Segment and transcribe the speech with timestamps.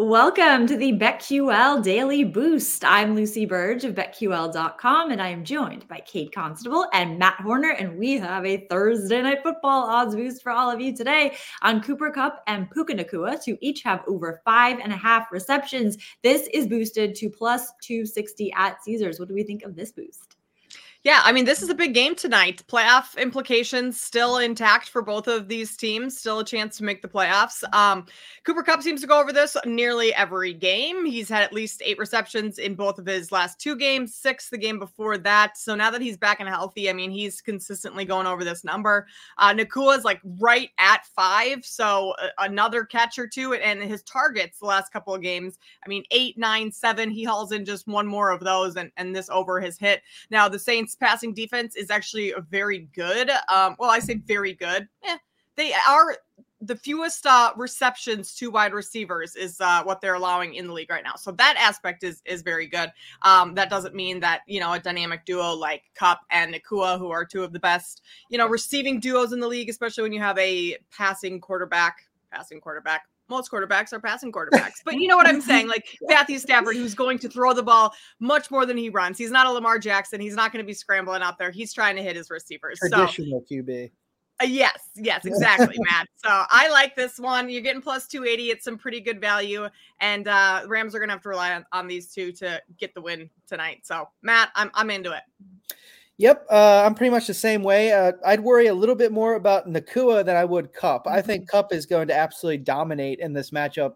[0.00, 2.84] Welcome to the BetQL Daily Boost.
[2.84, 7.70] I'm Lucy Burge of BetQL.com, and I am joined by Kate Constable and Matt Horner.
[7.70, 11.82] And we have a Thursday night football odds boost for all of you today on
[11.82, 15.96] Cooper Kupp and Puka Nacua to each have over five and a half receptions.
[16.22, 19.18] This is boosted to plus 260 at Caesars.
[19.18, 20.37] What do we think of this boost?
[21.08, 22.62] Yeah, I mean, this is a big game tonight.
[22.68, 26.18] Playoff implications still intact for both of these teams.
[26.18, 27.64] Still a chance to make the playoffs.
[27.74, 28.04] Um,
[28.44, 31.06] Cooper Kupp seems to go over this nearly every game.
[31.06, 34.58] He's had at least eight receptions in both of his last two games, six the
[34.58, 35.56] game before that.
[35.56, 39.06] So now that he's back and healthy, I mean, he's consistently going over this number.
[39.38, 44.02] Uh, Nacua is like right at five, so uh, another catch or two, and his
[44.02, 45.58] targets the last couple of games.
[45.82, 47.08] I mean, eight, nine, seven.
[47.10, 50.02] He hauls in just one more of those, and and this over has hit.
[50.30, 53.30] Now the Saints passing defense is actually a very good.
[53.48, 54.88] Um, well, I say very good.
[55.04, 55.18] Eh,
[55.56, 56.16] they are
[56.60, 60.90] the fewest uh, receptions to wide receivers is uh, what they're allowing in the league
[60.90, 61.14] right now.
[61.14, 62.92] So that aspect is is very good.
[63.22, 67.10] Um, that doesn't mean that you know a dynamic duo like Kupp and Nacua, who
[67.10, 70.20] are two of the best you know receiving duos in the league, especially when you
[70.20, 71.98] have a passing quarterback,
[72.32, 74.82] passing quarterback most quarterbacks are passing quarterbacks.
[74.84, 75.68] But you know what I'm saying?
[75.68, 79.18] Like Matthew Stafford, who's going to throw the ball much more than he runs.
[79.18, 80.20] He's not a Lamar Jackson.
[80.20, 81.50] He's not going to be scrambling out there.
[81.50, 82.78] He's trying to hit his receivers.
[82.78, 83.90] Traditional so, QB.
[84.40, 86.06] Uh, yes, yes, exactly, Matt.
[86.16, 87.48] So I like this one.
[87.48, 88.50] You're getting plus 280.
[88.50, 89.66] It's some pretty good value.
[90.00, 93.00] And uh Rams are gonna have to rely on, on these two to get the
[93.00, 93.80] win tonight.
[93.82, 95.22] So Matt, I'm I'm into it.
[96.18, 97.92] Yep, uh, I'm pretty much the same way.
[97.92, 101.06] Uh, I'd worry a little bit more about Nacua than I would Kupp.
[101.06, 101.74] I think mm-hmm.
[101.74, 103.94] Is going to absolutely dominate in this matchup.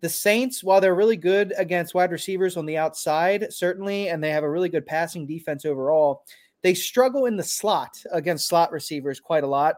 [0.00, 4.30] The Saints, while they're really good against wide receivers on the outside, certainly, and they
[4.30, 6.24] have a really good passing defense overall,
[6.62, 9.76] they struggle in the slot against slot receivers quite a lot.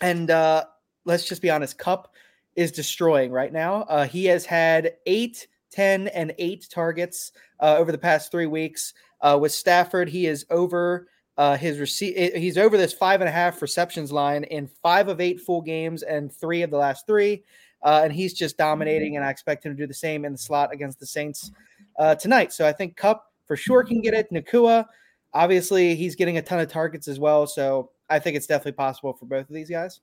[0.00, 0.64] And uh,
[1.04, 2.14] let's just be honest, Kupp
[2.56, 3.82] is destroying right now.
[3.82, 8.94] Uh, he has had eight, 10, and eight targets uh, over the past three weeks.
[9.20, 13.28] Uh, with Stafford, he is over uh, his receipt, eh, he's over this five and
[13.28, 17.06] a half receptions line in five of eight full games and three of the last
[17.06, 17.44] three.
[17.84, 20.38] Uh, and he's just dominating, and I expect him to do the same in the
[20.38, 21.52] slot against the Saints
[22.00, 22.52] uh, tonight.
[22.52, 24.32] So I think Kupp for sure can get it.
[24.32, 24.84] Nacua,
[25.32, 27.46] obviously, he's getting a ton of targets as well.
[27.46, 30.00] So I think it's definitely possible for both of these guys.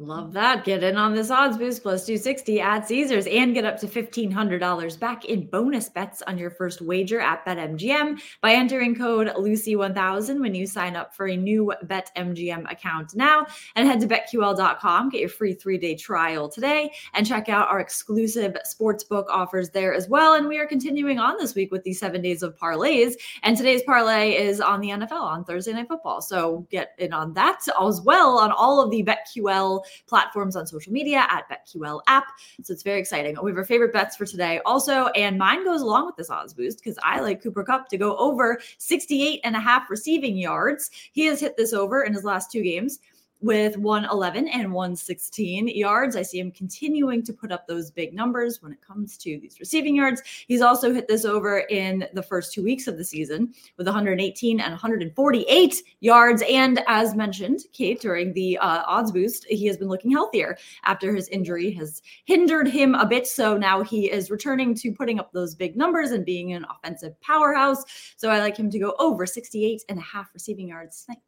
[0.00, 0.64] Love that.
[0.64, 4.98] Get in on this odds boost plus 260 at Caesars and get up to $1,500
[4.98, 10.52] back in bonus bets on your first wager at BetMGM by entering code Lucy1000 when
[10.52, 13.46] you sign up for a new BetMGM account now.
[13.76, 17.78] And head to BetQL.com, get your free three day trial today, and check out our
[17.78, 20.34] exclusive sportsbook offers there as well.
[20.34, 23.14] And we are continuing on this week with the seven days of parlays.
[23.44, 26.20] And today's parlay is on the NFL on Thursday Night Football.
[26.20, 30.92] So get in on that as well on all of the BetQL platforms on social
[30.92, 32.26] media at BetQL app.
[32.62, 33.36] So it's very exciting.
[33.42, 35.06] We have our favorite bets for today also.
[35.08, 38.16] And mine goes along with this odds boost because I like Cooper Kupp to go
[38.16, 40.90] over 68 and a half receiving yards.
[41.12, 43.00] He has hit this over in his last two games
[43.44, 46.16] with 111 and 116 yards.
[46.16, 49.60] I see him continuing to put up those big numbers when it comes to these
[49.60, 50.22] receiving yards.
[50.48, 54.60] He's also hit this over in the first two weeks of the season with 118
[54.60, 56.42] and 148 yards.
[56.48, 61.14] And as mentioned, Kate, during the uh, odds boost, he has been looking healthier after
[61.14, 63.26] his injury has hindered him a bit.
[63.26, 67.20] So now he is returning to putting up those big numbers and being an offensive
[67.20, 67.84] powerhouse.
[68.16, 71.20] So I like him to go over 68 and a half receiving yards tonight.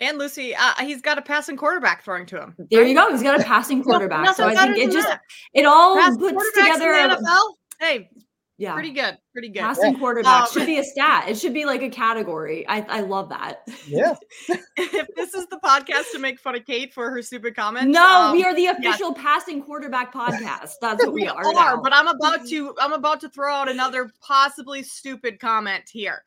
[0.00, 2.54] And Lucy, uh, he's got a passing quarterback throwing to him.
[2.70, 3.10] There you go.
[3.10, 4.34] He's got a passing quarterback.
[4.36, 5.20] so I think it just that.
[5.54, 6.92] it all puts together.
[6.92, 8.10] NFL, hey,
[8.58, 8.74] Yeah.
[8.74, 9.18] Pretty good.
[9.32, 9.60] Pretty good.
[9.60, 11.28] Passing quarterback Um, should be a stat.
[11.28, 12.64] It should be like a category.
[12.68, 13.62] I, I love that.
[13.86, 14.14] Yeah.
[14.76, 18.04] if this is the podcast to make fun of Kate for her stupid comments, No,
[18.06, 20.72] um, we are the official passing quarterback podcast.
[20.80, 21.44] That's what we, we are.
[21.56, 26.22] are, but I'm about to I'm about to throw out another possibly stupid comment here.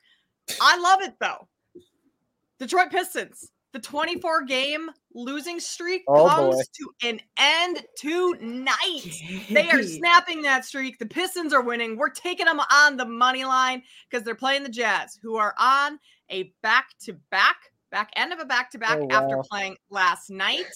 [0.60, 1.48] I love it though.
[2.58, 6.62] Detroit Pistons, the 24 game losing streak Oh, comes boy.
[6.74, 9.46] to an end tonight.
[9.50, 10.98] They are snapping that streak.
[10.98, 11.96] The Pistons are winning.
[11.96, 15.98] We're taking them on the money line because they're playing the Jazz, who are on
[16.30, 17.56] a back to back,
[17.90, 20.66] back end of a back to back Oh, after playing last night.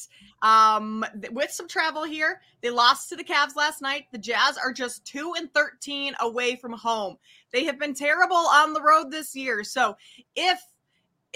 [0.43, 4.05] Um, th- with some travel here, they lost to the Cavs last night.
[4.13, 7.17] The Jazz are just two and 13 away from home.
[7.53, 9.65] They have been terrible on the road this year.
[9.65, 9.97] So
[10.35, 10.61] if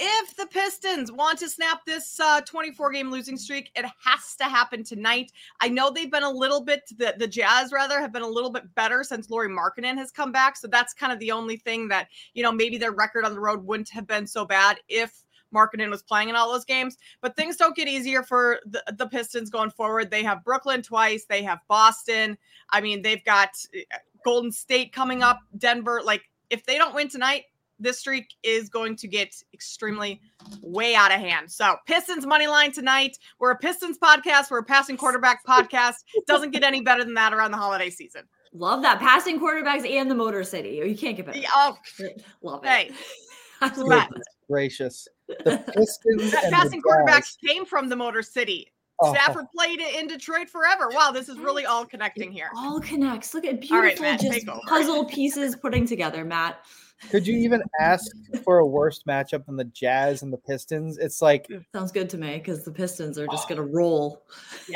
[0.03, 4.45] if the Pistons want to snap this uh, 24 game losing streak, it has to
[4.45, 5.31] happen tonight.
[5.61, 8.51] I know they've been a little bit, the, the Jazz rather, have been a little
[8.51, 10.57] bit better since Lauri Markkanen has come back.
[10.57, 13.41] So that's kind of the only thing that, you know, maybe their record on the
[13.41, 15.23] road wouldn't have been so bad if
[15.55, 16.97] Markkinen was playing in all those games.
[17.21, 20.11] But things don't get easier for the, the Pistons going forward.
[20.11, 22.39] They have Brooklyn twice, they have Boston.
[22.71, 26.01] I mean, they've got uh, Golden State coming up, Denver.
[26.03, 27.45] Like, if they don't win tonight,
[27.81, 30.21] this streak is going to get extremely
[30.63, 31.51] way out of hand.
[31.51, 33.17] So, Pistons money line tonight.
[33.39, 34.51] We're a Pistons podcast.
[34.51, 35.95] We're a passing quarterback podcast.
[36.27, 38.23] Doesn't get any better than that around the holiday season.
[38.53, 40.81] love that passing quarterbacks and the Motor City.
[40.85, 41.39] You can't get better.
[41.39, 41.77] Yeah, Oh,
[42.43, 42.69] Love it.
[42.69, 42.91] hey,
[43.61, 44.23] I love it.
[44.49, 45.07] Gracious.
[45.29, 48.67] The Pistons that passing the quarterbacks came from the Motor City.
[49.03, 50.89] Oh, Stafford played it in Detroit forever.
[50.93, 52.51] Wow, this is really all connecting here.
[52.55, 53.33] All connects.
[53.33, 56.61] Look at All right, beautiful Matt, just puzzle pieces putting together, Matt.
[57.09, 58.07] Could you even ask
[58.45, 60.99] for a worse matchup than the Jazz and the Pistons?
[60.99, 64.23] It's like, Sounds good to me because the Pistons are just gonna roll.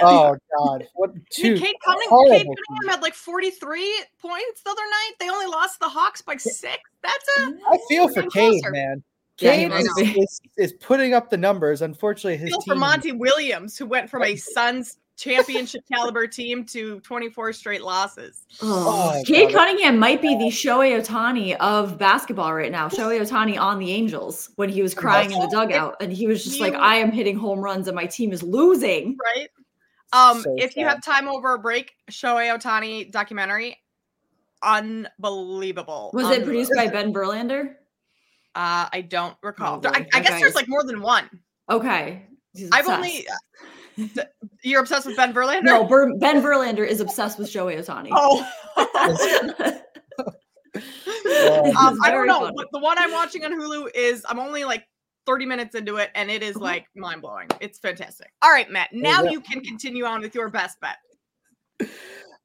[0.03, 2.47] oh god, what I two Kate, Cunning- horrible Kate.
[2.69, 5.13] Cunningham had like 43 points the other night.
[5.21, 6.79] They only lost the Hawks by six.
[7.03, 8.71] That's a I feel for Even Cade, closer.
[8.73, 9.03] man.
[9.41, 11.83] Yeah, he Cade must is, is, is putting up the numbers.
[11.83, 16.65] Unfortunately, his feel team for Monty Williams, who went from a Suns championship caliber team
[16.67, 18.47] to 24 straight losses.
[18.63, 22.89] Oh, Oh, Cade Cunningham might be the Shohei Ohtani of basketball right now.
[22.89, 26.43] Shohei Ohtani on the Angels when he was crying in the dugout, and he was
[26.45, 29.49] just like, you- "I am hitting home runs and my team is losing." Right?
[30.13, 33.79] Um, So if you have time over a break, Shohei Ohtani documentary,
[34.63, 36.11] unbelievable.
[36.15, 37.75] Was it produced by Ben Verlander?
[38.55, 39.77] Uh, I don't recall.
[39.79, 40.09] Oh, There- I, boy.
[40.15, 41.29] I guess there's like more than one.
[41.69, 42.27] Okay,
[42.73, 43.27] I've only.
[43.97, 44.27] Th-
[44.63, 45.63] You're obsessed with Ben Verlander?
[45.65, 45.85] no.
[45.85, 48.09] Ber- ben Verlander is obsessed with Joey Ohtani.
[48.13, 48.49] Oh.
[50.77, 52.51] Um, I don't know.
[52.55, 54.85] But the one I'm watching on Hulu is I'm only like
[55.27, 56.61] 30 minutes into it, and it is Mhm.
[56.63, 57.49] like mind blowing.
[57.61, 58.33] It's fantastic.
[58.43, 58.93] All right, Matt.
[58.93, 60.97] Now you can continue on with your best bet.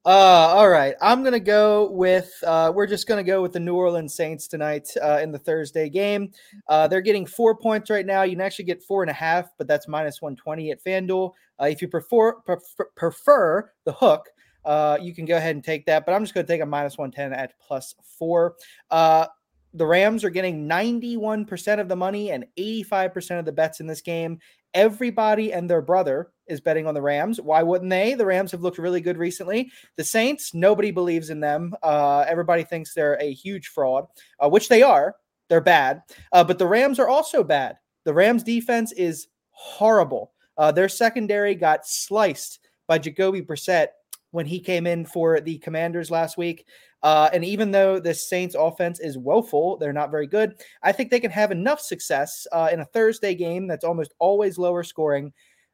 [0.09, 0.95] Uh, all right.
[1.03, 2.33] I'm gonna go with.
[2.43, 5.87] Uh, we're just gonna go with the New Orleans Saints tonight uh, in the Thursday
[5.87, 6.31] game.
[6.67, 8.23] Uh, they're getting four points right now.
[8.23, 11.33] You can actually get four and a half, but that's minus 120 at FanDuel.
[11.61, 14.25] Uh, if you prefer prefer, prefer the hook,
[14.65, 16.07] uh, you can go ahead and take that.
[16.07, 18.55] But I'm just gonna take a minus 110 at plus four.
[18.89, 24.01] The Rams are getting 91% of the money and 85% of the bets in this
[24.01, 24.39] game.
[24.73, 27.39] Everybody and their brother is betting on the Rams.
[27.39, 28.13] Why wouldn't they?
[28.15, 29.71] The Rams have looked really good recently.
[29.95, 31.73] The Saints, nobody believes in them.
[31.81, 34.07] Uh, everybody thinks they're a huge fraud,
[34.43, 35.15] uh, which they are.
[35.47, 36.03] They're bad.
[36.31, 37.77] Uh, but the Rams are also bad.
[38.03, 40.31] The Rams defense is horrible.
[40.57, 43.87] Uh, their secondary got sliced by Jacoby Brissett
[44.31, 46.65] when he came in for the Commanders last week.
[47.01, 50.55] Uh, and even though the Saints offense is woeful, they're not very good.
[50.83, 54.57] I think they can have enough success uh, in a Thursday game that's almost always
[54.57, 55.31] lower scoring.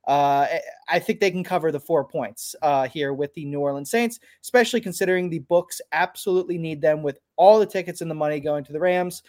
[0.08, 3.60] Uh, I- I think they can cover the four points uh, here with the New
[3.60, 8.16] Orleans Saints, especially considering the books absolutely need them with all the tickets and the
[8.16, 9.24] money going to the Rams.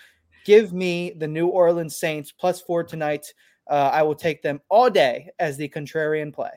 [0.44, 3.32] Give me the New Orleans Saints plus four tonight.
[3.68, 6.50] Uh, I will take them all day as the contrarian play.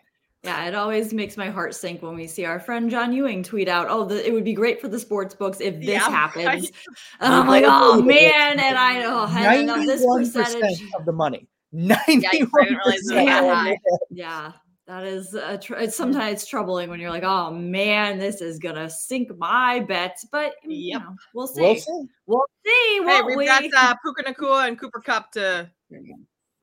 [0.44, 3.68] Yeah, it always makes my heart sink when we see our friend John Ewing tweet
[3.68, 6.12] out, "Oh, the, it would be great for the sports books if this Yeah, right.
[6.12, 6.72] happens."
[7.20, 11.12] And I'm like, "Oh man!" And I know, then of this 91% percentage, of the
[11.12, 11.48] money.
[11.74, 13.78] I didn't realize it was 91%.
[14.10, 14.52] yeah,
[14.88, 18.58] that is a tr- it's sometimes it's troubling when you're like, "Oh man, this is
[18.58, 21.62] gonna sink my bets." But mm, you know, we'll see.
[21.62, 22.06] We'll see.
[22.26, 22.96] We'll see.
[22.96, 23.46] Hey, won't we've we?
[23.46, 25.70] got uh, Puka Nacua and Cooper Kupp to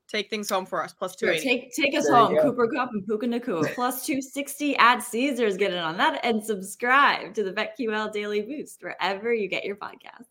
[0.09, 0.93] take things home for us.
[0.93, 2.37] Plus Sure, take take us There home.
[2.39, 5.57] Cooper Kupp and Puka Nacua plus two sixty at Caesars.
[5.57, 9.77] Get in on that and subscribe to the BetQL Daily Boost wherever you get your
[9.77, 10.27] podcasts.